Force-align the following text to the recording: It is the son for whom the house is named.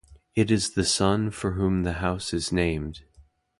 It 0.33 0.49
is 0.49 0.71
the 0.71 0.83
son 0.83 1.29
for 1.29 1.51
whom 1.51 1.83
the 1.83 1.93
house 2.01 2.33
is 2.33 2.51
named. 2.51 3.01